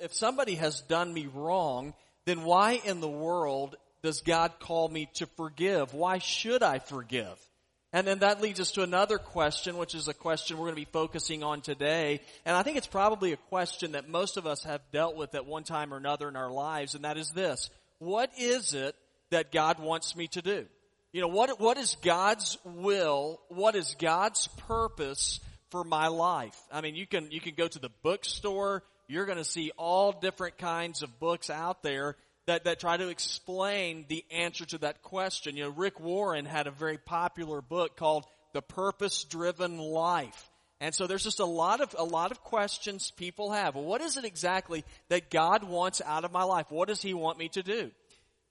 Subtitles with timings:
[0.00, 1.94] if somebody has done me wrong,
[2.26, 5.94] then why in the world does God call me to forgive?
[5.94, 7.38] Why should I forgive?
[7.92, 10.80] And then that leads us to another question, which is a question we're going to
[10.80, 12.20] be focusing on today.
[12.44, 15.44] And I think it's probably a question that most of us have dealt with at
[15.44, 17.68] one time or another in our lives, and that is this.
[17.98, 18.94] What is it
[19.30, 20.66] that God wants me to do?
[21.12, 23.40] You know, what, what is God's will?
[23.48, 25.40] What is God's purpose
[25.70, 26.56] for my life?
[26.70, 28.84] I mean, you can, you can go to the bookstore.
[29.10, 32.14] You're going to see all different kinds of books out there
[32.46, 35.56] that, that try to explain the answer to that question.
[35.56, 40.48] You know, Rick Warren had a very popular book called The Purpose Driven Life.
[40.80, 43.74] And so there's just a lot of, a lot of questions people have.
[43.74, 46.66] Well, what is it exactly that God wants out of my life?
[46.68, 47.90] What does He want me to do?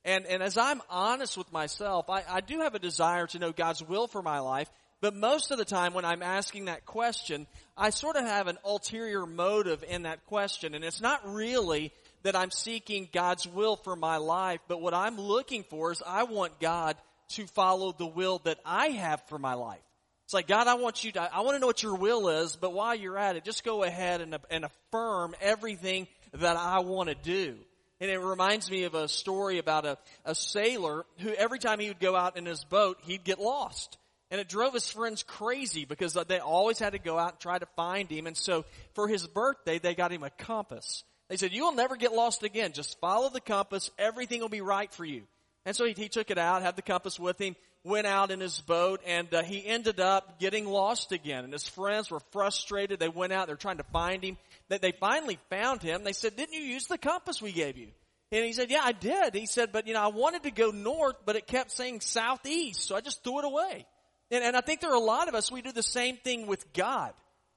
[0.04, 3.54] And, and as I'm honest with myself, I, I do have a desire to know
[3.54, 4.70] God's will for my life,
[5.02, 8.58] but most of the time when I'm asking that question, I sort of have an
[8.66, 11.92] ulterior motive in that question, and it's not really
[12.24, 16.24] that I'm seeking God's will for my life, but what I'm looking for is I
[16.24, 16.98] want God
[17.30, 19.80] to follow the will that I have for my life.
[20.26, 22.56] It's like, God, I want you to, I want to know what your will is,
[22.56, 27.10] but while you're at it, just go ahead and, and affirm everything that I want
[27.10, 27.56] to do.
[28.02, 31.88] And it reminds me of a story about a, a sailor who every time he
[31.88, 33.98] would go out in his boat, he'd get lost.
[34.32, 37.58] And it drove his friends crazy because they always had to go out and try
[37.58, 38.28] to find him.
[38.28, 38.64] And so
[38.94, 41.04] for his birthday, they got him a compass.
[41.30, 42.74] They said, you will never get lost again.
[42.74, 43.90] Just follow the compass.
[43.98, 45.24] Everything will be right for you.
[45.66, 48.40] And so he, he took it out, had the compass with him, went out in
[48.40, 51.44] his boat, and uh, he ended up getting lost again.
[51.44, 53.00] And his friends were frustrated.
[53.00, 54.38] They went out, they're trying to find him.
[54.70, 56.04] That they finally found him.
[56.04, 57.88] They said, didn't you use the compass we gave you?
[58.32, 59.34] And he said, yeah, I did.
[59.34, 62.82] He said, but you know, I wanted to go north, but it kept saying southeast,
[62.82, 63.86] so I just threw it away.
[64.32, 66.48] And, and I think there are a lot of us, we do the same thing
[66.48, 67.14] with God.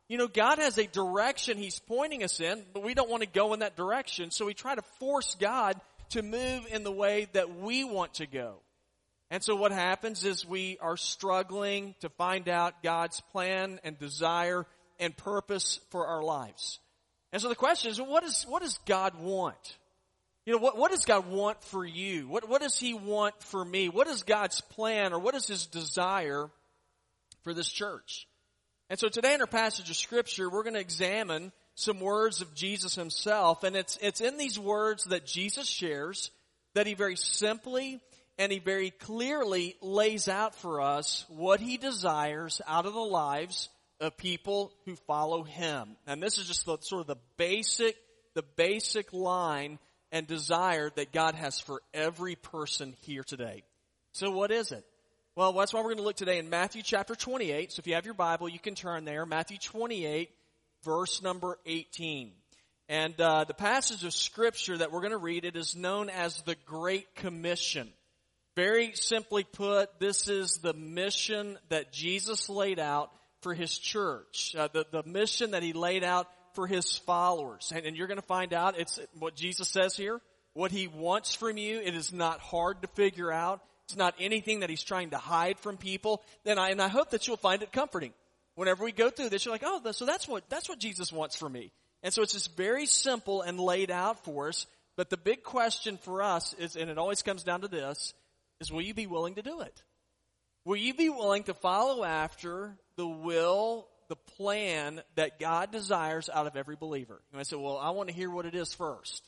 [0.09, 3.29] You know, God has a direction He's pointing us in, but we don't want to
[3.29, 4.31] go in that direction.
[4.31, 8.27] So we try to force God to move in the way that we want to
[8.27, 8.57] go.
[9.31, 14.67] And so what happens is we are struggling to find out God's plan and desire
[15.01, 16.79] and purpose for our lives.
[17.33, 19.79] And so the question is, what, is, what does God want?
[20.45, 22.29] You know, what, what does God want for you?
[22.29, 23.89] What, what does He want for me?
[23.89, 26.51] What is God's plan or what is His desire
[27.43, 28.27] for this church?
[28.91, 32.55] And so today in our passage of scripture, we're going to examine some words of
[32.55, 33.65] Jesus himself.
[33.65, 36.31] And it's, it's in these words that Jesus shares
[36.75, 38.01] that he very simply
[38.39, 43.69] and he very clearly lays out for us what he desires out of the lives
[44.01, 45.97] of people who follow him.
[46.07, 47.97] And this is just the, sort of the basic,
[48.35, 49.79] the basic line
[50.11, 53.63] and desire that God has for every person here today.
[54.13, 54.85] So what is it?
[55.35, 57.73] Well, that's why we're going to look today in Matthew chapter 28.
[57.73, 59.25] So if you have your Bible, you can turn there.
[59.25, 60.29] Matthew 28,
[60.85, 62.33] verse number 18.
[62.91, 66.43] And uh, the passage of scripture that we're going to read, it is known as
[66.43, 67.89] the Great Commission.
[68.57, 73.11] Very simply put, this is the mission that Jesus laid out
[73.41, 74.55] for his church.
[74.55, 77.73] Uh, the, the mission that he laid out for his followers.
[77.75, 80.21] And, and you're going to find out it's what Jesus says here.
[80.53, 84.61] What he wants from you, it is not hard to figure out it's not anything
[84.61, 87.63] that he's trying to hide from people, then I, and I hope that you'll find
[87.63, 88.15] it comforting.
[88.55, 91.37] Whenever we go through this, you're like, oh, so that's what, that's what Jesus wants
[91.37, 91.71] for me.
[92.03, 94.67] And so it's just very simple and laid out for us.
[94.97, 98.15] But the big question for us is, and it always comes down to this,
[98.61, 99.83] is will you be willing to do it?
[100.65, 106.47] Will you be willing to follow after the will, the plan that God desires out
[106.47, 107.21] of every believer?
[107.31, 109.23] And I say, well, I want to hear what it is first.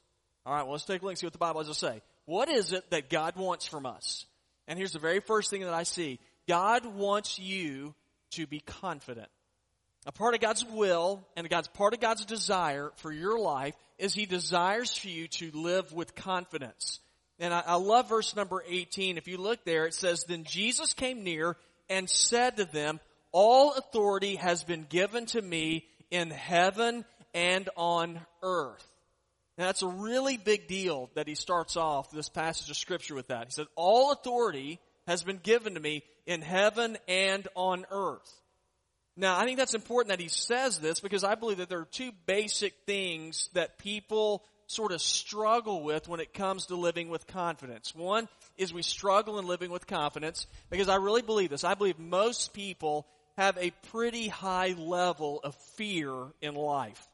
[0.46, 2.00] All right, well, let's take a look and see what the Bible has to say.
[2.24, 4.24] What is it that God wants from us?
[4.66, 6.18] And here's the very first thing that I see.
[6.48, 7.94] God wants you
[8.32, 9.28] to be confident.
[10.06, 14.12] A part of God's will and God's part of God's desire for your life is
[14.12, 17.00] He desires for you to live with confidence.
[17.38, 19.16] And I, I love verse number 18.
[19.16, 21.56] If you look there, it says, Then Jesus came near
[21.88, 23.00] and said to them,
[23.32, 28.93] All authority has been given to me in heaven and on earth.
[29.56, 33.28] Now that's a really big deal that he starts off this passage of scripture with
[33.28, 33.46] that.
[33.46, 38.32] He said, all authority has been given to me in heaven and on earth.
[39.16, 41.88] Now I think that's important that he says this because I believe that there are
[41.90, 47.26] two basic things that people sort of struggle with when it comes to living with
[47.26, 47.94] confidence.
[47.94, 51.64] One is we struggle in living with confidence because I really believe this.
[51.64, 53.06] I believe most people
[53.36, 57.06] have a pretty high level of fear in life.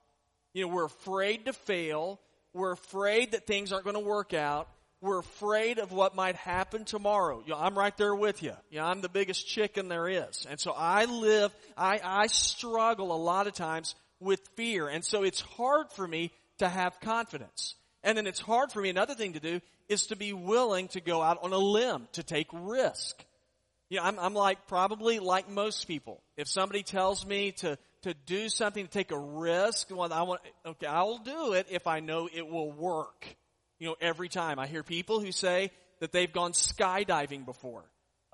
[0.53, 2.21] You know, we're afraid to fail.
[2.53, 4.69] We're afraid that things aren't going to work out.
[5.01, 7.43] We're afraid of what might happen tomorrow.
[7.47, 8.53] You know, I'm right there with you.
[8.71, 10.47] you know, I'm the biggest chicken there is.
[10.49, 14.89] And so I live, I, I struggle a lot of times with fear.
[14.89, 17.77] And so it's hard for me to have confidence.
[18.03, 18.91] And then it's hard for me.
[18.91, 22.23] Another thing to do is to be willing to go out on a limb, to
[22.23, 23.25] take risk.
[23.89, 26.23] You know, I'm, I'm like probably like most people.
[26.37, 30.41] If somebody tells me to, to do something, to take a risk, well, I want,
[30.65, 33.27] okay, I'll do it if I know it will work.
[33.79, 35.71] You know, every time I hear people who say
[36.01, 37.85] that they've gone skydiving before.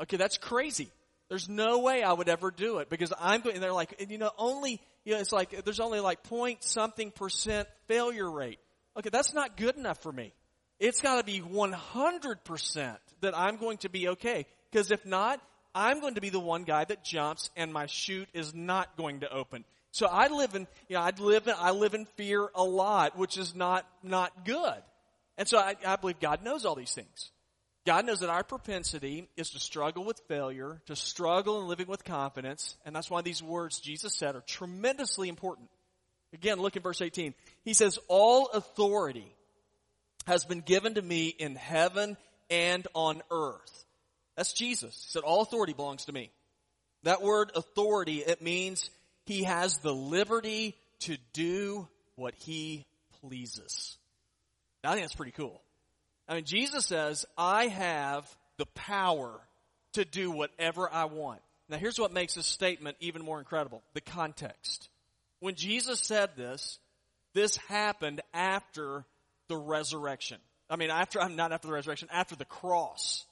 [0.01, 0.91] Okay, that's crazy.
[1.29, 4.19] There's no way I would ever do it because I'm going, and they're like, you
[4.19, 8.59] know, only, you know, it's like, there's only like point something percent failure rate.
[8.97, 10.33] Okay, that's not good enough for me.
[10.79, 14.47] It's gotta be 100% that I'm going to be okay.
[14.71, 15.41] Because if not,
[15.77, 19.21] I'm going to be the one guy that jumps and my chute is not going
[19.21, 19.65] to open.
[19.93, 23.17] So I live in, you know, I live in, I live in fear a lot,
[23.19, 24.83] which is not, not good.
[25.37, 27.31] And so I, I believe God knows all these things.
[27.85, 32.05] God knows that our propensity is to struggle with failure, to struggle in living with
[32.05, 35.69] confidence, and that's why these words Jesus said are tremendously important.
[36.33, 37.33] Again, look in verse 18.
[37.65, 39.33] He says, all authority
[40.27, 42.17] has been given to me in heaven
[42.51, 43.86] and on earth.
[44.37, 44.95] That's Jesus.
[45.07, 46.31] He said, all authority belongs to me.
[47.03, 48.91] That word authority, it means
[49.25, 52.85] he has the liberty to do what he
[53.21, 53.97] pleases.
[54.83, 55.61] Now, I think that's pretty cool.
[56.29, 59.41] I mean, Jesus says, I have the power
[59.93, 61.41] to do whatever I want.
[61.69, 63.83] Now here's what makes this statement even more incredible.
[63.95, 64.89] The context.
[65.41, 66.79] When Jesus said this,
[67.35, 69.05] this happened after
[69.49, 70.39] the resurrection.
[70.71, 73.25] I mean, after, I'm not after the resurrection, after the cross.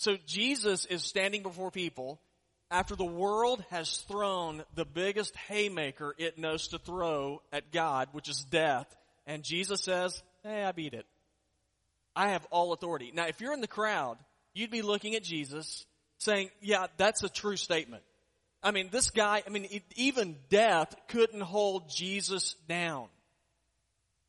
[0.00, 2.22] So Jesus is standing before people
[2.70, 8.30] after the world has thrown the biggest haymaker it knows to throw at God, which
[8.30, 8.86] is death.
[9.26, 11.04] And Jesus says, hey, I beat it.
[12.16, 13.12] I have all authority.
[13.14, 14.16] Now, if you're in the crowd,
[14.54, 15.84] you'd be looking at Jesus
[16.16, 18.02] saying, yeah, that's a true statement.
[18.62, 23.08] I mean, this guy, I mean, even death couldn't hold Jesus down.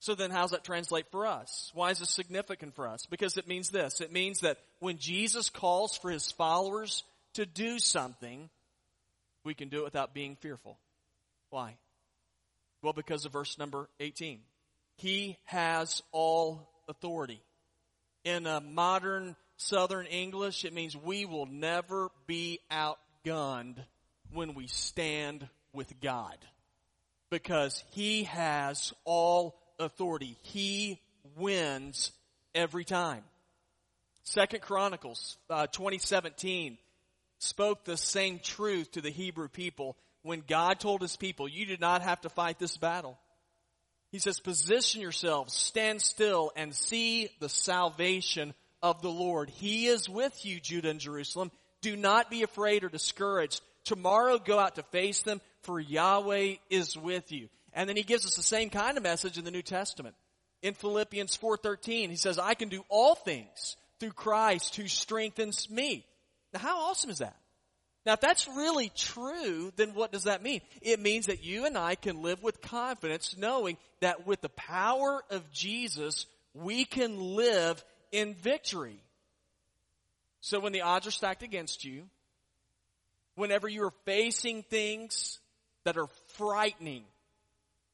[0.02, 1.72] So then how's that translate for us?
[1.74, 3.06] Why is this significant for us?
[3.06, 4.02] Because it means this.
[4.02, 7.04] It means that when Jesus calls for his followers
[7.36, 8.50] to do something,
[9.46, 10.78] we can do it without being fearful.
[11.50, 11.78] Why?
[12.82, 14.40] Well, because of verse number 18.
[14.98, 17.42] He has all authority
[18.24, 23.78] in a modern Southern English, it means we will never be outgunned
[24.34, 26.38] when we stand with God.
[27.30, 30.38] Because He has all authority.
[30.44, 31.00] He
[31.36, 32.12] wins
[32.54, 33.24] every time.
[34.24, 36.78] Second Chronicles uh, 2017
[37.40, 41.82] spoke the same truth to the Hebrew people when God told his people, you did
[41.82, 43.18] not have to fight this battle.
[44.12, 49.50] He says, position yourselves, stand still, and see the salvation of the Lord.
[49.50, 51.52] He is with you, Judah and Jerusalem.
[51.82, 53.62] Do not be afraid or discouraged.
[53.86, 57.48] Tomorrow go out to face them, for Yahweh is with you.
[57.74, 60.16] And then he gives us the same kind of message in the New Testament.
[60.62, 66.06] In Philippians 4.13, he says, I can do all things through Christ who strengthens me.
[66.54, 67.36] Now how awesome is that?
[68.06, 70.62] Now, if that's really true, then what does that mean?
[70.82, 75.22] It means that you and I can live with confidence knowing that with the power
[75.30, 76.26] of Jesus,
[76.56, 79.00] we can live in victory.
[80.42, 82.06] So when the odds are stacked against you,
[83.36, 85.40] whenever you're facing things
[85.86, 86.08] that are
[86.38, 87.04] frightening,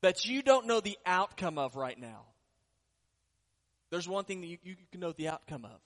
[0.01, 2.25] that you don't know the outcome of right now,
[3.89, 5.79] there's one thing that you, you can know the outcome of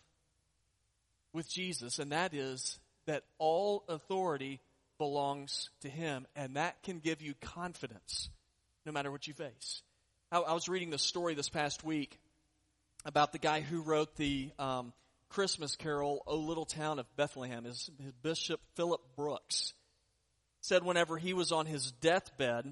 [1.33, 4.59] with Jesus, and that is that all authority
[4.97, 8.29] belongs to Him, and that can give you confidence
[8.85, 9.81] no matter what you face.
[10.31, 12.19] I, I was reading the story this past week
[13.05, 14.93] about the guy who wrote the um,
[15.29, 17.63] Christmas carol, O Little Town of Bethlehem.
[17.63, 19.73] His, his Bishop Philip Brooks
[20.61, 22.71] said whenever he was on his deathbed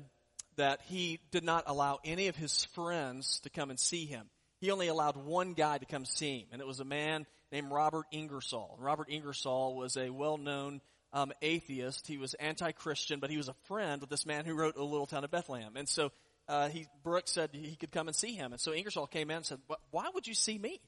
[0.60, 4.30] that he did not allow any of his friends to come and see him.
[4.62, 7.72] He only allowed one guy to come see him, and it was a man named
[7.72, 8.78] Robert Ingersoll.
[8.80, 10.82] Robert Ingersoll was a well-known
[11.14, 12.08] um, atheist.
[12.08, 15.08] He was anti-Christian, but he was a friend of this man who wrote A Little
[15.08, 15.76] Town of Bethlehem.
[15.76, 16.12] And so
[16.48, 18.52] uh, he Brooks said he could come and see him.
[18.52, 19.60] And so Ingersoll came in and said,
[19.92, 20.82] "Why would you see me?"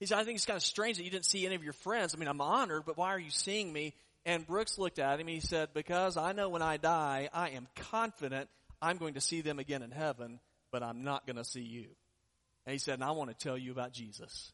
[0.00, 1.72] He said, "I think it's kind of strange that you didn't see any of your
[1.72, 2.14] friends.
[2.14, 3.94] I mean, I'm honored, but why are you seeing me?"
[4.26, 5.28] And Brooks looked at him.
[5.28, 8.50] He said, "Because I know when I die, I am confident
[8.84, 11.86] I'm going to see them again in heaven, but I'm not going to see you."
[12.66, 14.52] And he said, "And I want to tell you about Jesus."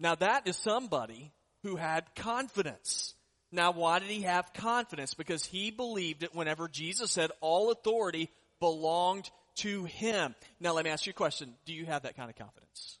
[0.00, 1.32] Now that is somebody
[1.62, 3.14] who had confidence.
[3.50, 5.14] Now why did he have confidence?
[5.14, 10.34] Because he believed it whenever Jesus said all authority belonged to him.
[10.60, 11.54] Now let me ask you a question.
[11.64, 12.98] Do you have that kind of confidence?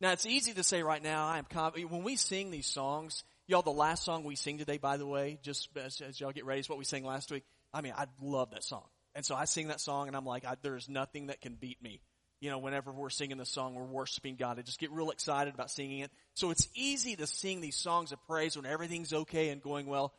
[0.00, 1.90] Now it's easy to say right now, I am confident.
[1.90, 5.38] When we sing these songs, y'all, the last song we sing today, by the way,
[5.42, 7.44] just as, as y'all get ready, is what we sang last week.
[7.74, 8.84] I mean, I love that song.
[9.14, 12.00] And so I sing that song and I'm like, there's nothing that can beat me.
[12.40, 14.58] you know, whenever we're singing the song, we're worshiping God.
[14.58, 16.10] I just get real excited about singing it.
[16.34, 20.14] So it's easy to sing these songs of praise when everything's okay and going well.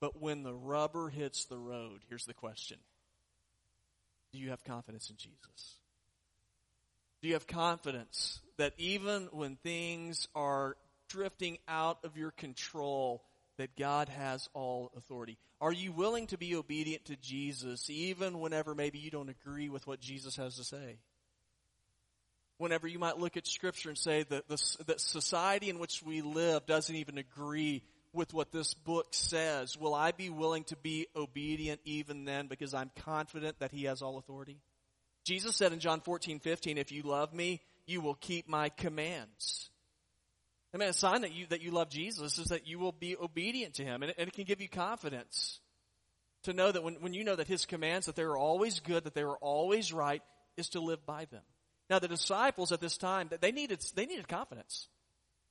[0.00, 2.76] But when the rubber hits the road, here's the question.
[4.32, 5.78] Do you have confidence in Jesus?
[7.22, 10.76] Do you have confidence that even when things are
[11.08, 13.24] drifting out of your control,
[13.58, 15.38] that God has all authority?
[15.60, 19.86] Are you willing to be obedient to Jesus even whenever maybe you don't agree with
[19.86, 20.98] what Jesus has to say?
[22.58, 26.22] Whenever you might look at scripture and say that the that society in which we
[26.22, 27.82] live doesn't even agree
[28.12, 32.72] with what this book says, will I be willing to be obedient even then because
[32.72, 34.60] I'm confident that he has all authority?
[35.24, 39.70] Jesus said in John 14, 15, if you love me, you will keep my commands.
[40.74, 43.16] I mean, a sign that you, that you love Jesus is that you will be
[43.16, 44.02] obedient to him.
[44.02, 45.60] And it, and it can give you confidence
[46.42, 49.04] to know that when, when you know that his commands, that they are always good,
[49.04, 50.20] that they are always right,
[50.56, 51.42] is to live by them.
[51.88, 54.88] Now, the disciples at this time, they needed, they needed confidence.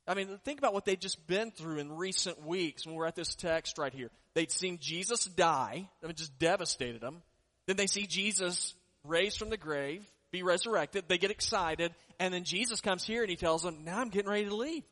[0.05, 3.15] I mean, think about what they'd just been through in recent weeks when we're at
[3.15, 4.09] this text right here.
[4.33, 5.87] They'd seen Jesus die.
[6.03, 7.21] I mean, just devastated them.
[7.65, 8.73] Then they see Jesus
[9.05, 11.05] raised from the grave, be resurrected.
[11.07, 11.93] They get excited.
[12.19, 14.83] And then Jesus comes here and he tells them, now I'm getting ready to leave.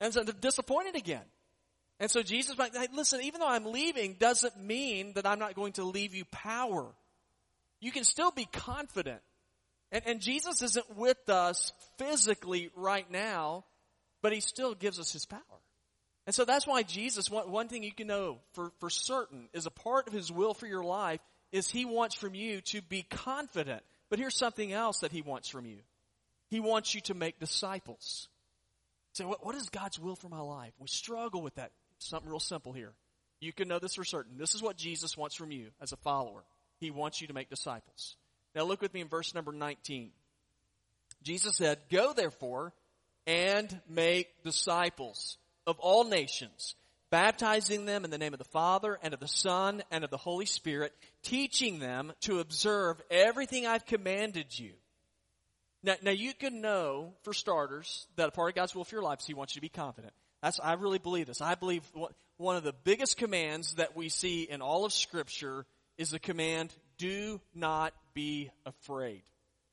[0.00, 1.24] And so they're disappointed again.
[2.00, 5.54] And so Jesus, like, hey, listen, even though I'm leaving doesn't mean that I'm not
[5.54, 6.86] going to leave you power.
[7.80, 9.20] You can still be confident.
[9.92, 13.64] And, and Jesus isn't with us physically right now,
[14.22, 15.40] but he still gives us his power.
[16.26, 19.66] And so that's why Jesus, one, one thing you can know for, for certain is
[19.66, 21.20] a part of his will for your life
[21.52, 23.82] is he wants from you to be confident.
[24.10, 25.78] But here's something else that he wants from you.
[26.50, 28.28] He wants you to make disciples.
[29.14, 30.72] Say, what, what is God's will for my life?
[30.78, 31.70] We struggle with that.
[31.98, 32.92] Something real simple here.
[33.40, 34.36] You can know this for certain.
[34.36, 36.42] This is what Jesus wants from you as a follower.
[36.80, 38.16] He wants you to make disciples.
[38.54, 40.10] Now look with me in verse number 19.
[41.22, 42.72] Jesus said, Go therefore
[43.26, 46.74] and make disciples of all nations,
[47.10, 50.16] baptizing them in the name of the Father and of the Son and of the
[50.16, 50.92] Holy Spirit,
[51.22, 54.72] teaching them to observe everything I've commanded you.
[55.84, 59.02] Now, now you can know, for starters, that a part of God's will for your
[59.02, 60.14] life is He wants you to be confident.
[60.42, 61.42] That's, I really believe this.
[61.42, 61.82] I believe
[62.38, 65.66] one of the biggest commands that we see in all of Scripture
[65.98, 69.22] is the command, do not be afraid.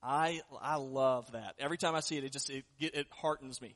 [0.03, 1.55] I, I love that.
[1.59, 3.75] Every time I see it, it just, it, it heartens me.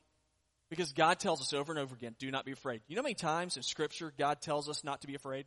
[0.68, 2.82] Because God tells us over and over again, do not be afraid.
[2.86, 5.46] You know how many times in Scripture God tells us not to be afraid?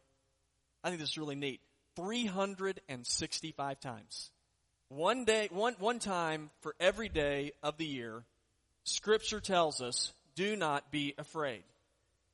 [0.84, 1.62] I think this is really neat.
[1.98, 4.32] 365 times.
[4.90, 8.24] One day, one, one time for every day of the year,
[8.84, 11.64] Scripture tells us, do not be afraid.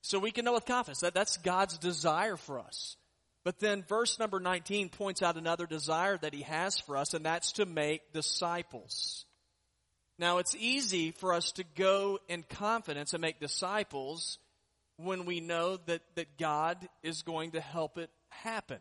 [0.02, 2.96] So we can know with confidence that that's God's desire for us.
[3.44, 7.26] But then verse number 19 points out another desire that he has for us, and
[7.26, 9.26] that's to make disciples.
[10.18, 14.40] Now, it's easy for us to go in confidence and make disciples
[14.98, 18.80] when we know that, that God is going to help it happen.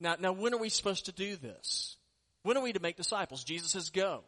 [0.00, 1.96] Now, now, when are we supposed to do this?
[2.44, 3.42] When are we to make disciples?
[3.42, 4.22] Jesus says, go.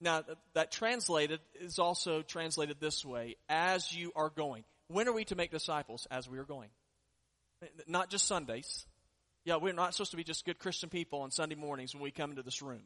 [0.00, 0.22] Now,
[0.54, 4.64] that translated is also translated this way as you are going.
[4.86, 6.06] When are we to make disciples?
[6.10, 6.68] As we are going.
[7.88, 8.86] Not just Sundays.
[9.44, 12.10] Yeah, we're not supposed to be just good Christian people on Sunday mornings when we
[12.10, 12.82] come into this room.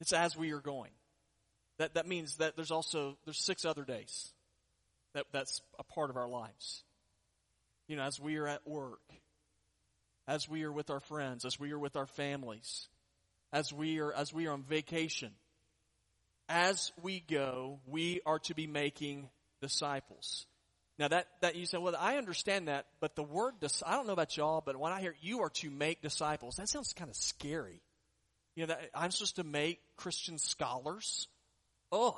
[0.00, 0.90] It's as we are going.
[1.78, 4.32] That, that means that there's also, there's six other days
[5.12, 6.82] that, that's a part of our lives.
[7.88, 9.00] You know, as we are at work,
[10.30, 12.86] as we are with our friends, as we are with our families,
[13.52, 15.32] as we are, as we are on vacation,
[16.48, 19.28] as we go, we are to be making
[19.60, 20.46] disciples.
[21.00, 24.12] Now that, that you say, well, I understand that, but the word, I don't know
[24.12, 27.16] about y'all, but when I hear you are to make disciples, that sounds kind of
[27.16, 27.82] scary.
[28.54, 31.26] You know, that I'm supposed to make Christian scholars
[31.92, 32.16] oh,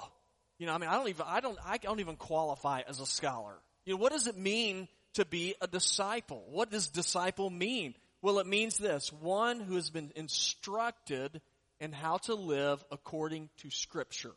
[0.58, 3.06] you know, I mean, I don't even, I don't, I don't even qualify as a
[3.06, 3.54] scholar.
[3.86, 6.44] You know, what does it mean to be a disciple?
[6.50, 7.94] What does disciple mean?
[8.22, 11.40] Well, it means this, one who has been instructed
[11.80, 14.32] in how to live according to scripture.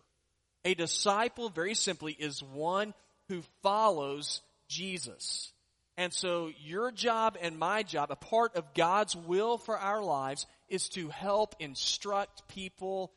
[0.65, 2.95] A disciple, very simply, is one
[3.29, 5.53] who follows Jesus.
[5.97, 10.47] And so your job and my job, a part of God's will for our lives,
[10.67, 13.13] is to help instruct people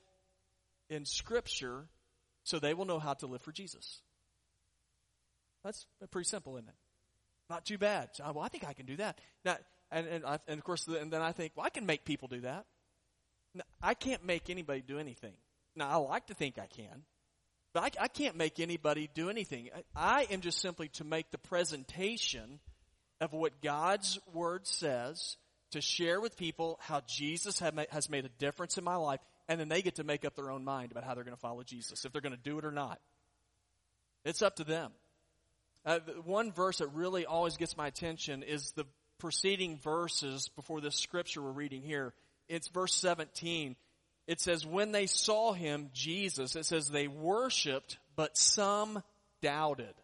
[0.91, 1.89] in scripture
[2.45, 4.03] so they will know how to live for Jesus.
[5.65, 6.75] That's pretty simple, isn't it?
[7.49, 8.11] Not too bad.
[8.21, 9.19] Well, I think I can do that.
[9.45, 9.57] Now,
[9.91, 12.29] and, and, I, and of course, and then I think, well, I can make people
[12.29, 12.67] do that.
[13.83, 15.35] I can't make anybody do anything.
[15.75, 17.03] Now, I like to think I can,
[17.73, 19.71] but I, I can't make anybody do anything.
[19.97, 22.61] I, I am just simply to make the presentation
[23.21, 25.37] of what God's Word says,
[25.73, 29.59] to share with people how Jesus made, has made a difference in my life, and
[29.59, 31.63] then they get to make up their own mind about how they're going to follow
[31.63, 33.01] Jesus, if they're going to do it or not.
[34.25, 34.93] It's up to them.
[35.85, 38.85] Uh, one verse that really always gets my attention is the
[39.19, 42.13] preceding verses before this scripture we're reading here.
[42.49, 43.77] It's verse 17.
[44.27, 49.03] It says, when they saw him, Jesus, it says they worshiped, but some
[49.41, 49.95] doubted.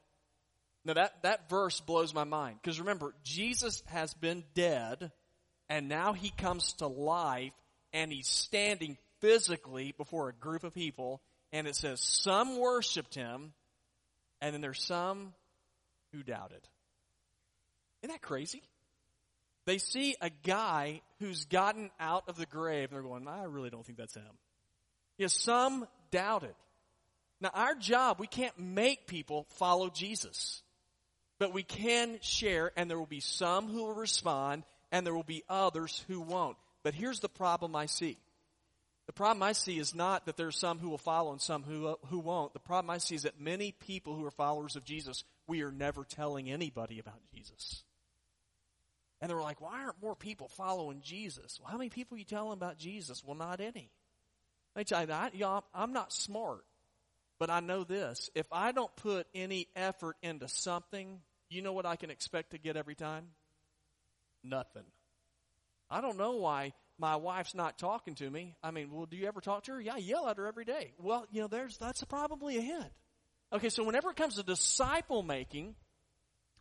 [0.85, 2.59] Now that, that verse blows my mind.
[2.63, 5.13] Because remember, Jesus has been dead,
[5.69, 7.53] and now he comes to life,
[7.93, 11.21] and he's standing physically before a group of people,
[11.53, 13.53] and it says some worshiped him,
[14.41, 15.33] and then there's some
[16.13, 16.61] who doubted.
[18.03, 18.63] Isn't that crazy?
[19.67, 23.71] They see a guy who's gotten out of the grave and they're going, I really
[23.71, 24.39] don't think that's him.
[25.17, 26.55] Yes, some doubted.
[27.41, 30.63] Now our job, we can't make people follow Jesus.
[31.39, 35.23] But we can share and there will be some who will respond and there will
[35.23, 36.57] be others who won't.
[36.83, 38.19] But here's the problem I see.
[39.07, 41.97] The problem I see is not that there's some who will follow and some who,
[42.07, 42.55] who won't.
[42.55, 45.73] The problem I see is that many people who are followers of Jesus, we are
[45.73, 47.83] never telling anybody about Jesus.
[49.25, 51.59] And they were like, why aren't more people following Jesus?
[51.59, 53.25] Well, how many people you telling about Jesus?
[53.25, 53.91] Well, not any.
[54.77, 55.35] Me tell you that.
[55.35, 56.63] Know, I'm not smart,
[57.39, 58.29] but I know this.
[58.35, 62.59] If I don't put any effort into something, you know what I can expect to
[62.59, 63.29] get every time?
[64.43, 64.85] Nothing.
[65.91, 68.57] I don't know why my wife's not talking to me.
[68.63, 69.81] I mean, well, do you ever talk to her?
[69.81, 70.93] Yeah, I yell at her every day.
[70.99, 72.93] Well, you know, there's, that's probably a hint.
[73.55, 75.77] Okay, so whenever it comes to disciple making,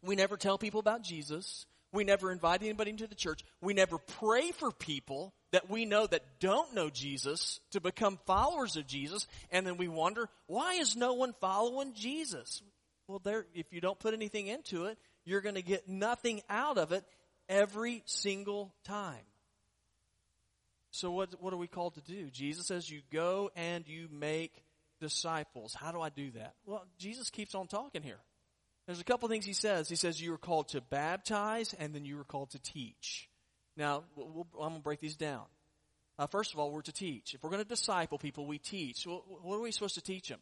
[0.02, 1.66] we never tell people about Jesus.
[1.94, 3.46] We never invite anybody into the church.
[3.62, 8.76] We never pray for people that we know that don't know Jesus to become followers
[8.76, 9.28] of Jesus.
[9.52, 12.64] And then we wonder, why is no one following Jesus?
[13.08, 16.80] Well, there, if you don't put anything into it, you're going to get nothing out
[16.80, 17.06] of it
[17.48, 19.22] every single time.
[20.90, 22.30] So what, what are we called to do?
[22.32, 24.64] Jesus says you go and you make
[25.00, 25.76] disciples.
[25.76, 26.54] How do I do that?
[26.66, 28.20] Well, Jesus keeps on talking here.
[28.86, 29.88] There's a couple things he says.
[29.88, 33.30] He says you were called to baptize and then you were called to teach.
[33.78, 35.46] Now, we'll, I'm going to break these down.
[36.20, 37.34] Uh, first of all, we're to teach.
[37.34, 39.08] If we're going to disciple people, we teach.
[39.08, 40.40] Well, what are we supposed to teach them?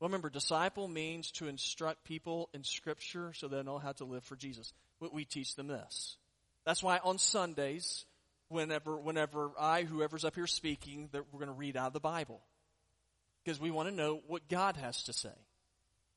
[0.00, 4.24] Well, remember, disciple means to instruct people in Scripture so they know how to live
[4.24, 4.72] for Jesus.
[5.12, 6.16] We teach them this.
[6.64, 8.04] That's why on Sundays,
[8.48, 12.00] whenever, whenever I, whoever's up here speaking, that we're going to read out of the
[12.00, 12.40] Bible.
[13.44, 15.34] Because we want to know what God has to say.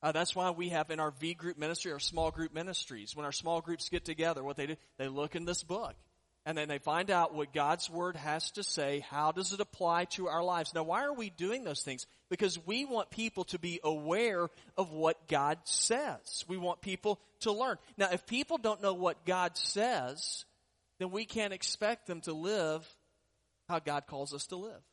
[0.06, 3.26] Uh, that's why we have in our V group ministry, our small group ministries, when
[3.26, 5.96] our small groups get together, what they do, they look in this book.
[6.46, 9.04] And then they find out what God's Word has to say.
[9.10, 10.76] How does it apply to our lives?
[10.76, 12.06] Now, why are we doing those things?
[12.30, 16.46] Because we want people to be aware of what God says.
[16.48, 17.78] We want people to learn.
[17.98, 20.46] Now, if people don't know what God says,
[21.00, 22.88] then we can't expect them to live
[23.68, 24.84] how God calls us to live.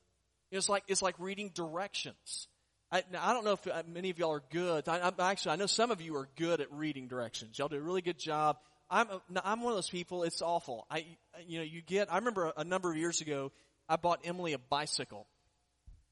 [0.51, 2.49] It's like, it's like reading directions.
[2.93, 4.89] I, I don't know if uh, many of y'all are good.
[4.89, 7.59] I, I'm actually, I know some of you are good at reading directions.
[7.59, 8.59] Y'all do a really good job.
[8.91, 9.07] I'm,
[9.43, 10.87] I'm one of those people, it's awful.
[10.91, 11.07] I,
[11.47, 13.51] you know, you get, I remember a, a number of years ago,
[13.89, 15.27] I bought Emily a bicycle.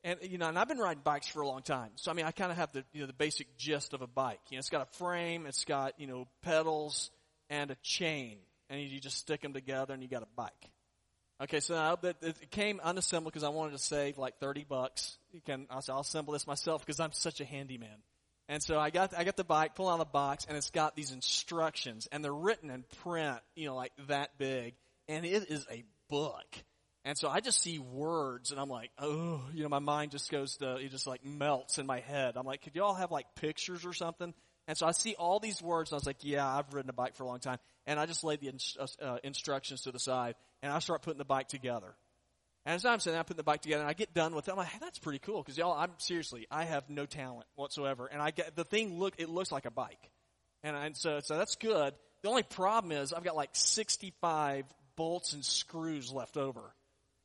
[0.02, 1.90] And, you know, and I've been riding bikes for a long time.
[1.96, 4.06] So, I mean, I kind of have the, you know, the basic gist of a
[4.06, 4.40] bike.
[4.48, 7.10] You know, it's got a frame, it's got, you know, pedals
[7.50, 8.38] and a chain
[8.70, 10.70] and you just stick them together and you got a bike.
[11.42, 15.16] Okay, so now it came unassembled because I wanted to save like 30 bucks.
[15.32, 17.96] You can, I'll, I'll assemble this myself because I'm such a handyman.
[18.46, 20.96] And so I got, I got the bike, pull out the box, and it's got
[20.96, 24.74] these instructions, and they're written in print, you know, like that big,
[25.08, 26.44] and it is a book.
[27.04, 30.30] And so I just see words, and I'm like, oh, you know, my mind just
[30.30, 32.36] goes to, it just like melts in my head.
[32.36, 34.34] I'm like, could y'all have like pictures or something?
[34.66, 36.92] And so I see all these words, and I was like, yeah, I've ridden a
[36.92, 37.58] bike for a long time.
[37.86, 41.18] And I just laid the uh, uh, instructions to the side, and I start putting
[41.18, 41.94] the bike together.
[42.66, 44.50] And as I'm saying, I put the bike together, and I get done with it.
[44.50, 48.06] I'm like, hey, that's pretty cool, because y'all, I'm seriously, I have no talent whatsoever.
[48.06, 50.10] And I get, the thing look, it looks like a bike.
[50.62, 51.94] And, and so, so that's good.
[52.22, 56.74] The only problem is I've got like 65 bolts and screws left over.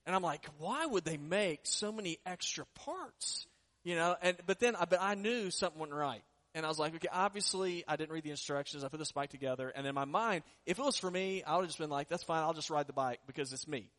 [0.05, 3.47] And I'm like, why would they make so many extra parts?
[3.83, 6.23] You know, and, but then, I, but I knew something wasn't right.
[6.55, 8.85] And I was like, okay, obviously I didn't read the instructions.
[8.85, 9.69] I put this bike together.
[9.75, 12.07] And in my mind, if it was for me, I would have just been like,
[12.07, 12.41] that's fine.
[12.41, 13.89] I'll just ride the bike because it's me.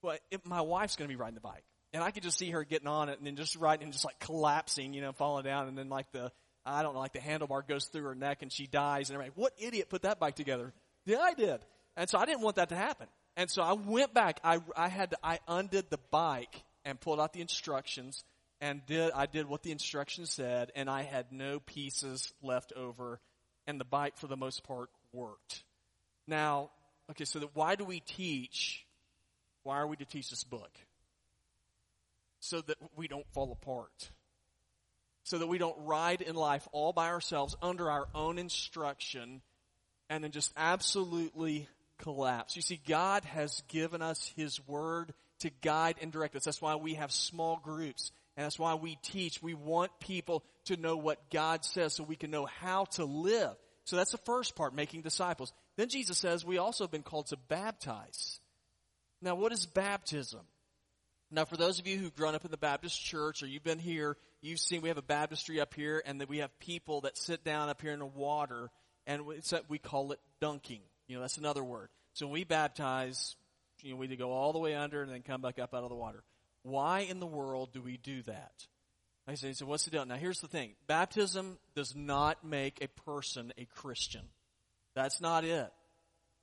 [0.00, 1.64] But my wife's going to be riding the bike.
[1.92, 4.04] And I could just see her getting on it and then just riding and just
[4.04, 5.66] like collapsing, you know, falling down.
[5.66, 6.30] And then like the,
[6.64, 9.10] I don't know, like the handlebar goes through her neck and she dies.
[9.10, 10.72] And like, what idiot put that bike together?
[11.06, 11.60] Yeah, I did.
[11.96, 13.08] And so I didn't want that to happen.
[13.36, 14.38] And so I went back.
[14.44, 18.22] I, I had to, I undid the bike and pulled out the instructions
[18.64, 23.20] and did I did what the instructions said, and I had no pieces left over,
[23.66, 25.62] and the bike for the most part worked.
[26.26, 26.70] Now,
[27.10, 28.86] okay, so that why do we teach?
[29.62, 30.70] Why are we to teach this book?
[32.44, 34.10] so that we don't fall apart.
[35.24, 39.40] So that we don't ride in life all by ourselves under our own instruction
[40.10, 41.66] and then just absolutely
[41.98, 42.56] collapse.
[42.56, 46.44] You see, God has given us His Word to guide and direct us.
[46.44, 48.12] That's why we have small groups.
[48.36, 49.42] And that's why we teach.
[49.42, 53.54] We want people to know what God says so we can know how to live.
[53.84, 55.52] So that's the first part, making disciples.
[55.76, 58.40] Then Jesus says we also have been called to baptize.
[59.20, 60.40] Now, what is baptism?
[61.30, 63.78] Now, for those of you who've grown up in the Baptist church or you've been
[63.78, 67.16] here, you've seen we have a baptistry up here and that we have people that
[67.16, 68.70] sit down up here in the water
[69.06, 69.22] and
[69.68, 70.80] we call it dunking.
[71.08, 71.88] You know, that's another word.
[72.14, 73.36] So when we baptize,
[73.82, 75.88] you know, we go all the way under and then come back up out of
[75.88, 76.22] the water.
[76.64, 78.66] Why in the world do we do that?
[79.28, 80.04] I say, so what's the deal?
[80.04, 80.74] Now here's the thing.
[80.86, 84.22] Baptism does not make a person a Christian.
[84.94, 85.70] That's not it.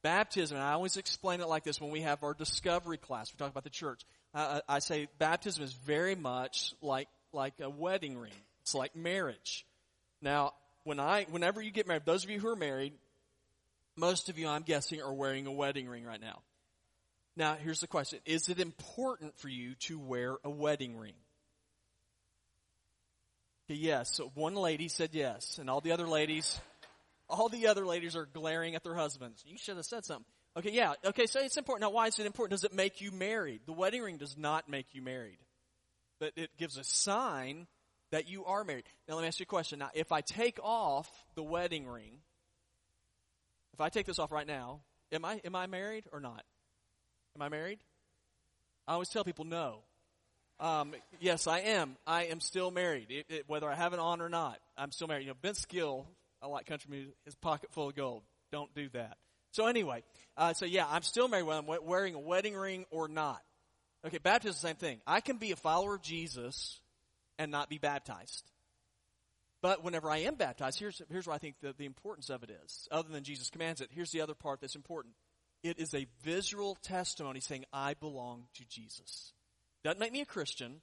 [0.03, 3.31] Baptism, and I always explain it like this when we have our discovery class.
[3.31, 4.01] We talk about the church.
[4.33, 8.31] Uh, I say baptism is very much like, like a wedding ring.
[8.61, 9.65] It's like marriage.
[10.21, 10.53] Now,
[10.83, 12.93] when I, whenever you get married, those of you who are married,
[13.95, 16.41] most of you, I'm guessing, are wearing a wedding ring right now.
[17.37, 18.19] Now, here's the question.
[18.25, 21.15] Is it important for you to wear a wedding ring?
[23.69, 24.15] Okay, yes.
[24.15, 26.59] So one lady said yes, and all the other ladies,
[27.29, 29.43] all the other ladies are glaring at their husbands.
[29.45, 30.25] You should have said something.
[30.57, 30.93] Okay, yeah.
[31.05, 31.89] Okay, so it's important.
[31.89, 32.51] Now, why is it important?
[32.51, 33.61] Does it make you married?
[33.65, 35.37] The wedding ring does not make you married.
[36.19, 37.67] But it gives a sign
[38.11, 38.83] that you are married.
[39.07, 39.79] Now, let me ask you a question.
[39.79, 42.17] Now, if I take off the wedding ring,
[43.73, 44.81] if I take this off right now,
[45.13, 46.43] am I, am I married or not?
[47.35, 47.79] Am I married?
[48.87, 49.79] I always tell people no.
[50.59, 51.95] Um, yes, I am.
[52.05, 54.59] I am still married, it, it, whether I have it on or not.
[54.77, 55.23] I'm still married.
[55.23, 56.05] You know, Vince Gill,
[56.41, 58.23] I like country music, his pocket full of gold.
[58.51, 59.17] Don't do that.
[59.51, 60.03] So anyway,
[60.37, 63.41] uh, so yeah, I'm still married whether I'm wearing a wedding ring or not.
[64.05, 65.01] Okay, baptism is the same thing.
[65.05, 66.79] I can be a follower of Jesus
[67.39, 68.43] and not be baptized.
[69.61, 72.49] But whenever I am baptized, here's, here's what I think the, the importance of it
[72.65, 72.87] is.
[72.91, 75.13] Other than Jesus commands it, here's the other part that's important.
[75.63, 79.33] It is a visual testimony saying, I belong to Jesus.
[79.83, 80.81] Doesn't make me a Christian,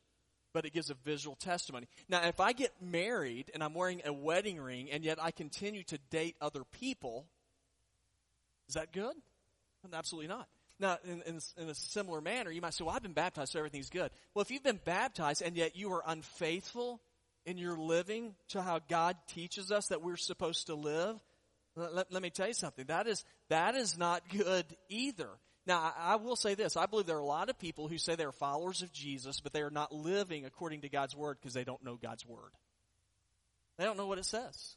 [0.53, 1.89] but it gives a visual testimony.
[2.09, 5.83] Now, if I get married and I'm wearing a wedding ring and yet I continue
[5.85, 7.27] to date other people,
[8.69, 9.15] is that good?
[9.93, 10.49] Absolutely not.
[10.81, 13.59] Now, in, in, in, a similar manner, you might say, well, I've been baptized, so
[13.59, 14.11] everything's good.
[14.35, 17.01] Well, if you've been baptized and yet you are unfaithful
[17.45, 21.17] in your living to how God teaches us that we're supposed to live,
[21.79, 22.87] let, let, me tell you something.
[22.87, 25.29] That is, that is not good either.
[25.67, 26.77] Now, I, I will say this.
[26.77, 29.53] I believe there are a lot of people who say they're followers of Jesus, but
[29.53, 32.53] they are not living according to God's Word because they don't know God's Word.
[33.79, 34.77] They don't know what it says.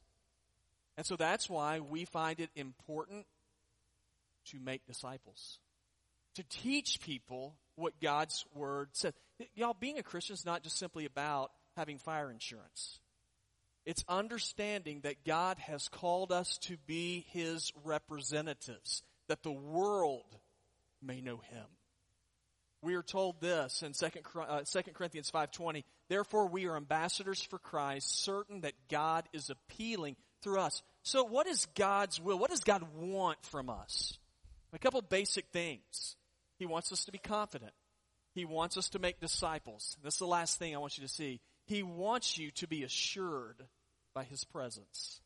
[0.98, 3.26] And so that's why we find it important
[4.46, 5.60] to make disciples.
[6.36, 9.14] To teach people what God's Word says.
[9.56, 13.00] Y'all, being a Christian is not just simply about having fire insurance.
[13.86, 20.38] It's understanding that God has called us to be His representatives, that the world
[21.02, 21.66] may know Him.
[22.84, 24.08] We are told this in 2,
[24.40, 30.16] uh, 2 Corinthians 5.20, Therefore we are ambassadors for Christ, certain that God is appealing
[30.42, 30.82] through us.
[31.04, 32.40] So what is God's will?
[32.40, 34.18] What does God want from us?
[34.74, 36.16] A couple basic things.
[36.58, 37.72] He wants us to be confident.
[38.34, 39.98] He wants us to make disciples.
[40.04, 41.40] This is the last thing I want you to see.
[41.72, 43.56] He wants you to be assured
[44.14, 45.22] by His presence.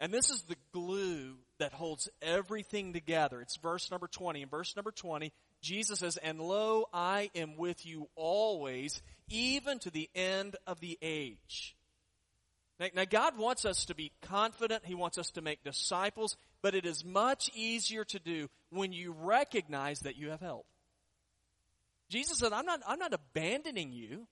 [0.00, 3.42] And this is the glue that holds everything together.
[3.42, 4.40] It's verse number 20.
[4.40, 9.90] In verse number 20, Jesus says, And lo, I am with you always, even to
[9.90, 11.76] the end of the age.
[12.80, 14.86] Now, now, God wants us to be confident.
[14.86, 19.14] He wants us to make disciples, but it is much easier to do when you
[19.16, 20.64] recognize that you have help.
[22.08, 24.26] Jesus said, I'm not, I'm not abandoning you.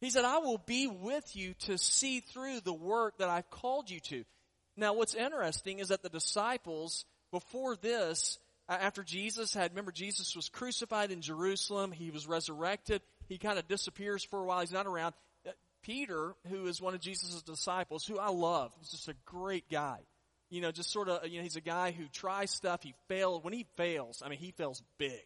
[0.00, 3.90] He said, I will be with you to see through the work that I've called
[3.90, 4.24] you to.
[4.76, 10.48] Now, what's interesting is that the disciples, before this, after Jesus had, remember, Jesus was
[10.48, 11.92] crucified in Jerusalem.
[11.92, 13.00] He was resurrected.
[13.28, 14.60] He kind of disappears for a while.
[14.60, 15.14] He's not around.
[15.46, 19.70] Uh, Peter, who is one of Jesus' disciples, who I love, he's just a great
[19.70, 20.00] guy.
[20.50, 22.82] You know, just sort of, you know, he's a guy who tries stuff.
[22.82, 23.42] He fails.
[23.42, 25.24] When he fails, I mean, he fails big.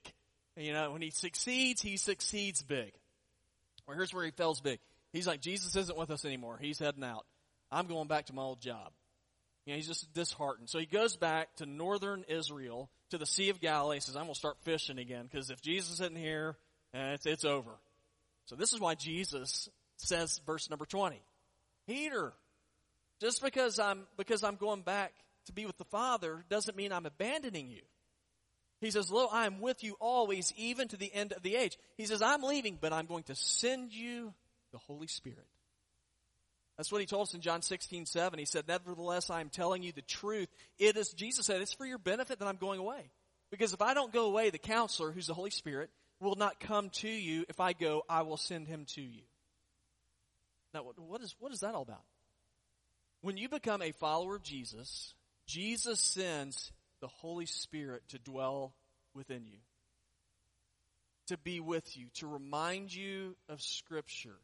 [0.57, 2.93] You know, when he succeeds, he succeeds big.
[3.95, 4.79] Here's where he fails big.
[5.13, 6.59] He's like, Jesus isn't with us anymore.
[6.61, 7.25] He's heading out.
[7.71, 8.93] I'm going back to my old job.
[9.65, 10.71] You know, he's just disheartened.
[10.71, 14.01] So he goes back to northern Israel, to the Sea of Galilee.
[14.01, 16.57] Says, I'm going to start fishing again because if Jesus isn't here,
[16.95, 17.71] eh, it's, it's over.
[18.47, 21.21] So this is why Jesus says, verse number 20,
[21.87, 22.33] Peter,
[23.21, 25.13] just because I'm, because I'm going back
[25.47, 27.83] to be with the Father doesn't mean I'm abandoning you.
[28.81, 31.77] He says, Lo, I am with you always, even to the end of the age.
[31.97, 34.33] He says, I'm leaving, but I'm going to send you
[34.73, 35.47] the Holy Spirit.
[36.77, 38.39] That's what he told us in John 16, 7.
[38.39, 40.49] He said, Nevertheless, I am telling you the truth.
[40.79, 43.11] It is, Jesus said, it's for your benefit that I'm going away.
[43.51, 45.91] Because if I don't go away, the counselor, who's the Holy Spirit,
[46.21, 47.45] will not come to you.
[47.51, 49.23] If I go, I will send him to you.
[50.73, 52.05] Now, what is, what is that all about?
[53.21, 55.13] When you become a follower of Jesus,
[55.47, 58.75] Jesus sends the Holy Spirit to dwell
[59.15, 59.59] within you,
[61.29, 64.39] to be with you, to remind you of Scripture,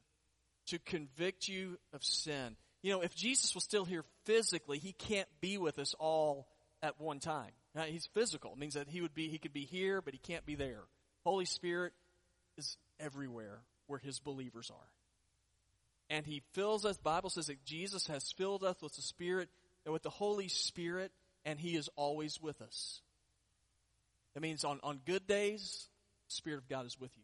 [0.69, 2.57] to convict you of sin.
[2.83, 6.47] You know, if Jesus was still here physically, he can't be with us all
[6.83, 7.53] at one time.
[7.75, 8.53] Now, he's physical.
[8.53, 10.83] It means that he would be, he could be here, but he can't be there.
[11.25, 11.93] Holy Spirit
[12.57, 14.89] is everywhere where his believers are.
[16.09, 19.49] And he fills us, Bible says that Jesus has filled us with the Spirit
[19.85, 21.11] and with the Holy Spirit,
[21.47, 23.01] and he is always with us.
[24.35, 25.89] That means on, on good days,
[26.29, 27.23] the Spirit of God is with you.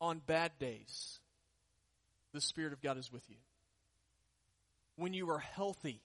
[0.00, 1.18] On bad days,
[2.32, 3.36] the Spirit of God is with you.
[4.96, 6.00] When you are healthy,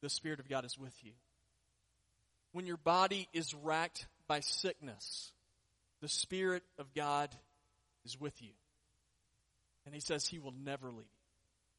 [0.00, 1.12] the Spirit of God is with you.
[2.52, 5.32] When your body is racked by sickness,
[6.00, 7.28] the Spirit of God
[8.04, 8.50] is with you.
[9.84, 11.24] And he says he will never leave you.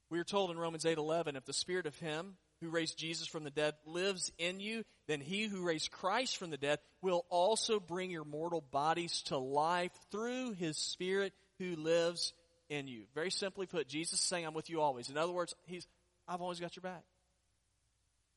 [0.10, 3.44] We are told in Romans 8:11 if the spirit of him who raised Jesus from
[3.44, 7.80] the dead lives in you, then he who raised Christ from the dead will also
[7.80, 12.34] bring your mortal bodies to life through his spirit who lives
[12.70, 13.04] in you.
[13.14, 15.10] Very simply put, Jesus is saying I'm with you always.
[15.10, 15.88] In other words, he's
[16.28, 17.04] I've always got your back.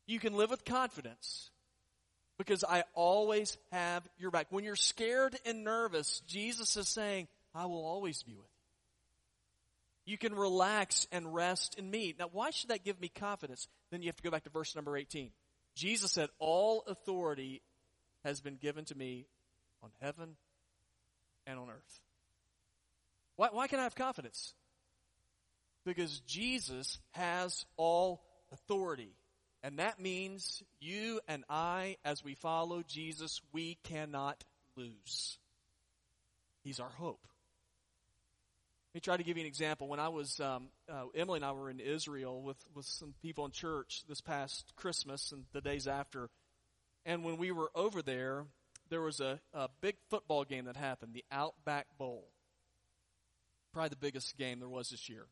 [0.06, 1.50] You can live with confidence
[2.38, 4.46] because I always have your back.
[4.50, 8.57] When you're scared and nervous, Jesus is saying, I will always be with you.
[10.08, 12.14] You can relax and rest in me.
[12.18, 13.68] Now, why should that give me confidence?
[13.90, 15.32] Then you have to go back to verse number 18.
[15.74, 17.60] Jesus said, All authority
[18.24, 19.26] has been given to me
[19.82, 20.36] on heaven
[21.46, 22.00] and on earth.
[23.36, 24.54] Why, why can I have confidence?
[25.84, 29.12] Because Jesus has all authority.
[29.62, 34.42] And that means you and I, as we follow Jesus, we cannot
[34.74, 35.36] lose.
[36.64, 37.20] He's our hope.
[38.98, 39.86] Me try to give you an example.
[39.86, 43.44] When I was, um, uh, Emily and I were in Israel with, with some people
[43.44, 46.30] in church this past Christmas and the days after.
[47.06, 48.46] And when we were over there,
[48.90, 52.26] there was a, a big football game that happened, the Outback Bowl.
[53.72, 55.26] Probably the biggest game there was this year.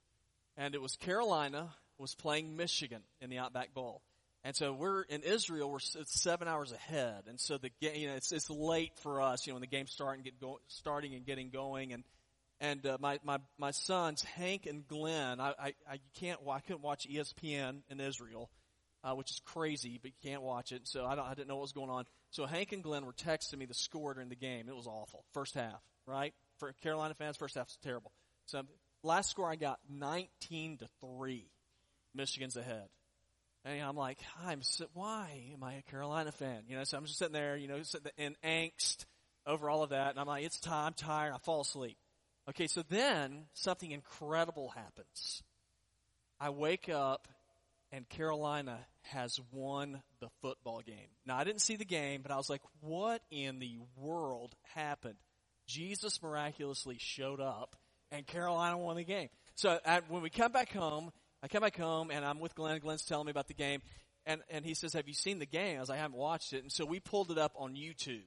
[0.56, 4.00] And it was Carolina was playing Michigan in the Outback Bowl.
[4.44, 5.72] And so we're in Israel.
[5.72, 9.20] We're it's seven hours ahead, and so the game, you know, it's it's late for
[9.20, 9.44] us.
[9.44, 12.04] You know, when the game's starting, get go, starting and getting going, and
[12.60, 15.40] and uh, my, my my sons Hank and Glenn.
[15.40, 18.50] I I, I can't I couldn't watch ESPN in Israel,
[19.04, 20.82] uh, which is crazy, but you can't watch it.
[20.84, 22.04] So I don't I didn't know what was going on.
[22.30, 24.68] So Hank and Glenn were texting me the score during the game.
[24.68, 25.24] It was awful.
[25.32, 26.34] First half, right?
[26.58, 28.12] For Carolina fans, first half was terrible.
[28.46, 28.62] So
[29.02, 31.50] last score I got 19 to three.
[32.14, 32.88] Michigan's ahead.
[33.64, 34.62] And I'm like, I'm
[34.94, 36.62] why am I a Carolina fan?
[36.68, 37.80] You know, so I'm just sitting there, you know,
[38.16, 39.06] in angst
[39.44, 41.96] over all of that, and I'm like, it's time, I'm tired, I fall asleep.
[42.48, 45.42] Okay, so then something incredible happens.
[46.38, 47.28] I wake up
[47.92, 51.08] and Carolina has won the football game.
[51.24, 55.16] Now, I didn't see the game, but I was like, what in the world happened?
[55.66, 57.74] Jesus miraculously showed up
[58.10, 59.28] and Carolina won the game.
[59.56, 59.78] So
[60.08, 61.10] when we come back home,
[61.42, 62.78] I come back home and I'm with Glenn.
[62.78, 63.80] Glenn's telling me about the game.
[64.24, 65.76] And, and he says, have you seen the game?
[65.76, 66.62] I was like, I haven't watched it.
[66.62, 68.24] And so we pulled it up on YouTube.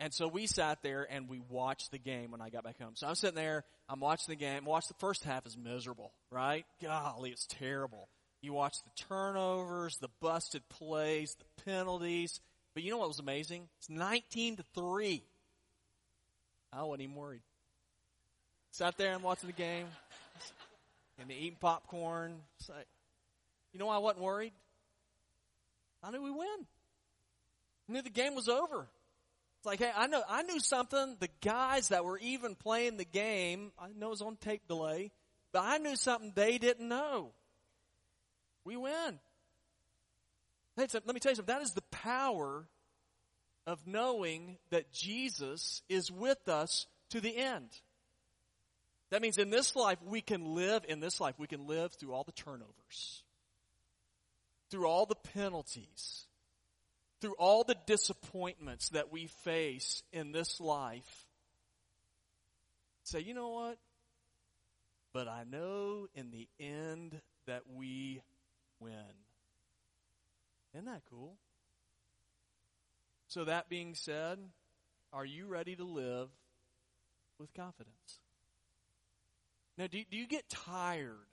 [0.00, 2.92] And so we sat there and we watched the game when I got back home.
[2.94, 4.64] So I'm sitting there, I'm watching the game.
[4.64, 6.64] Watch the first half is miserable, right?
[6.82, 8.08] Golly, it's terrible.
[8.40, 12.40] You watch the turnovers, the busted plays, the penalties.
[12.72, 13.68] But you know what was amazing?
[13.78, 15.22] It's 19 to 3.
[16.72, 17.42] I wasn't even worried.
[18.70, 19.86] Sat there and watching the game
[21.18, 22.36] and eating popcorn.
[22.70, 22.86] Like,
[23.74, 24.52] you know why I wasn't worried?
[26.02, 26.66] I knew we win.
[27.88, 28.86] I knew the game was over.
[29.60, 31.18] It's like, hey, I know, I knew something.
[31.20, 35.12] The guys that were even playing the game, I know it was on tape delay,
[35.52, 37.32] but I knew something they didn't know.
[38.64, 39.18] We win.
[40.76, 41.54] Hey, let me tell you something.
[41.54, 42.66] That is the power
[43.66, 47.68] of knowing that Jesus is with us to the end.
[49.10, 52.14] That means in this life, we can live, in this life, we can live through
[52.14, 53.24] all the turnovers,
[54.70, 56.24] through all the penalties,
[57.20, 61.26] through all the disappointments that we face in this life,
[63.04, 63.78] say, you know what?
[65.12, 68.22] But I know in the end that we
[68.78, 68.94] win.
[70.74, 71.36] Isn't that cool?
[73.28, 74.38] So that being said,
[75.12, 76.28] are you ready to live
[77.38, 78.20] with confidence?
[79.76, 81.29] Now, do, do you get tired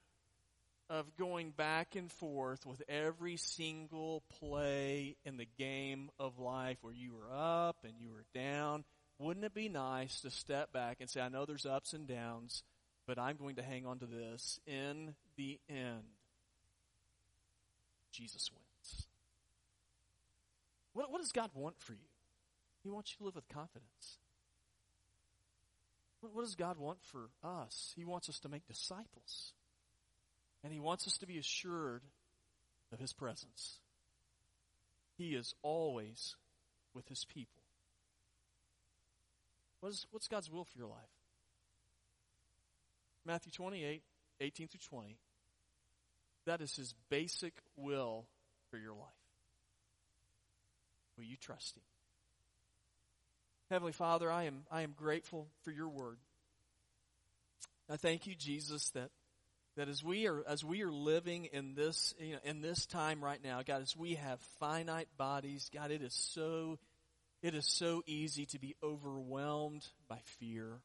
[0.89, 6.93] of going back and forth with every single play in the game of life where
[6.93, 8.83] you were up and you were down?
[9.19, 12.63] Wouldn't it be nice to step back and say, I know there's ups and downs,
[13.05, 14.59] but I'm going to hang on to this.
[14.67, 16.03] In the end,
[18.11, 19.07] Jesus wins.
[20.93, 22.09] What, what does God want for you?
[22.83, 24.19] He wants you to live with confidence.
[26.21, 27.93] What, what does God want for us?
[27.95, 29.53] He wants us to make disciples.
[30.63, 32.01] And He wants us to be assured
[32.91, 33.79] of His presence.
[35.17, 36.35] He is always
[36.93, 37.63] with His people.
[39.79, 40.97] What is, what's God's will for your life?
[43.25, 44.01] Matthew 28,
[44.41, 45.17] 18 through 20.
[46.45, 48.25] That is His basic will
[48.71, 49.07] for your life.
[51.17, 51.83] Will you trust Him?
[53.69, 56.17] Heavenly Father, I am, I am grateful for your word.
[57.89, 59.09] I thank you, Jesus, that,
[59.77, 63.23] that as we are, as we are living in this, you know, in this time
[63.23, 66.79] right now, God, as we have finite bodies, God, it is so,
[67.43, 70.81] it is so easy to be overwhelmed by fear.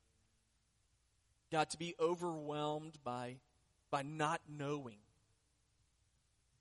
[1.51, 3.37] God, to be overwhelmed by,
[3.91, 4.99] by not knowing,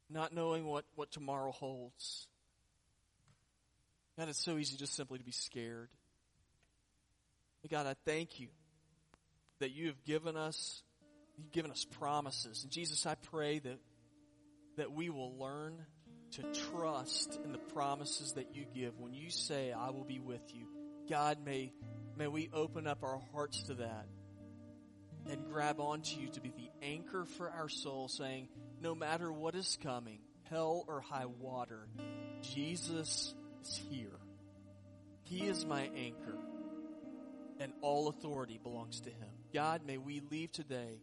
[0.10, 2.28] not knowing what, what tomorrow holds.
[4.18, 5.90] God, it's so easy just simply to be scared.
[7.70, 8.48] God, I thank you
[9.60, 10.82] that you have given us,
[11.38, 12.64] you've given us promises.
[12.64, 13.80] And Jesus, I pray that,
[14.78, 15.86] that we will learn
[16.32, 18.98] to trust in the promises that you give.
[18.98, 20.68] When you say, I will be with you,
[21.10, 21.74] God, may,
[22.18, 24.08] may we open up our hearts to that
[25.30, 28.48] and grab onto you to be the anchor for our soul, saying,
[28.82, 31.88] no matter what is coming, hell or high water,
[32.42, 34.20] Jesus is here.
[35.24, 36.38] He is my anchor
[37.62, 39.30] and all authority belongs to Him.
[39.54, 41.00] God, may we leave today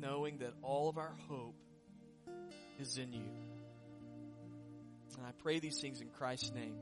[0.00, 1.56] knowing that all of our hope
[2.80, 3.28] is in you.
[5.18, 6.74] And I pray these things in Christ's name.